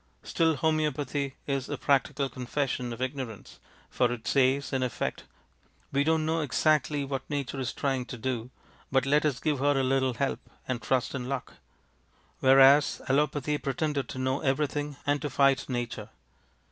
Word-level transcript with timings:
Still 0.23 0.57
hom┼ōopathy 0.57 1.33
is 1.45 1.69
a 1.69 1.77
practical 1.77 2.27
confession 2.27 2.91
of 2.91 3.03
ignorance; 3.03 3.59
for 3.91 4.11
it 4.11 4.27
says, 4.27 4.73
in 4.73 4.81
effect, 4.81 5.25
ŌĆ£We 5.93 6.07
donŌĆÖt 6.07 6.21
know 6.25 6.41
exactly 6.41 7.05
what 7.05 7.29
Nature 7.29 7.59
is 7.59 7.71
trying 7.71 8.05
to 8.07 8.17
do, 8.17 8.49
but 8.91 9.05
let 9.05 9.25
us 9.27 9.39
give 9.39 9.59
her 9.59 9.79
a 9.79 9.83
little 9.83 10.15
help, 10.15 10.39
and 10.67 10.81
trust 10.81 11.13
in 11.13 11.29
luck. 11.29 11.53
ŌĆØ 11.53 11.55
Whereas 12.39 12.99
allopathy 13.09 13.59
pretended 13.59 14.09
to 14.09 14.17
know 14.17 14.39
everything 14.39 14.95
and 15.05 15.21
to 15.21 15.29
fight 15.29 15.69
Nature. 15.69 16.09